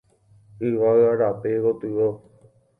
Yvága 0.69 1.11
rape 1.19 1.49
gotyo. 1.63 2.09